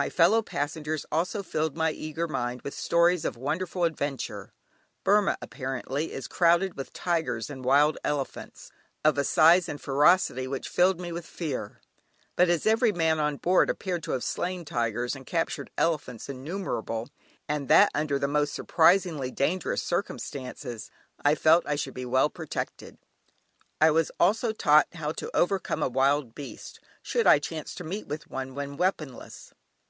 My 0.00 0.10
fellow 0.10 0.42
passengers 0.42 1.04
also 1.10 1.42
filled 1.42 1.76
my 1.76 1.90
eager 1.90 2.28
mind 2.28 2.62
with 2.62 2.72
stories 2.72 3.24
of 3.24 3.36
wonderful 3.36 3.82
adventure. 3.82 4.52
Burmah, 5.02 5.36
apparently, 5.42 6.12
is 6.12 6.28
crowded 6.28 6.76
with 6.76 6.92
tigers 6.92 7.50
and 7.50 7.64
wild 7.64 7.98
elephants, 8.04 8.70
of 9.04 9.18
a 9.18 9.24
size 9.24 9.68
and 9.68 9.80
ferocity 9.80 10.46
which 10.46 10.68
filled 10.68 11.00
me 11.00 11.10
with 11.10 11.26
fear. 11.26 11.80
But 12.36 12.48
as 12.48 12.64
every 12.64 12.92
man 12.92 13.18
on 13.18 13.38
board 13.38 13.68
appeared 13.68 14.04
to 14.04 14.12
have 14.12 14.22
slain 14.22 14.64
tigers 14.64 15.16
and 15.16 15.26
captured 15.26 15.68
elephants 15.76 16.28
innumerable, 16.28 17.08
and 17.48 17.66
that 17.66 17.90
under 17.92 18.20
the 18.20 18.28
most 18.28 18.54
surprisingly 18.54 19.32
dangerous 19.32 19.82
circumstances, 19.82 20.92
I 21.24 21.34
felt 21.34 21.66
I 21.66 21.74
should 21.74 21.94
be 21.94 22.06
well 22.06 22.30
protected. 22.30 22.98
I 23.80 23.90
was 23.90 24.12
also 24.20 24.52
taught 24.52 24.86
how 24.94 25.10
to 25.12 25.36
overcome 25.36 25.82
a 25.82 25.88
wild 25.88 26.36
beast, 26.36 26.78
should 27.02 27.26
I 27.26 27.40
chance 27.40 27.74
to 27.74 27.82
meet 27.82 28.06
with 28.06 28.30
one 28.30 28.54
when 28.54 28.76
weaponless. 28.76 29.52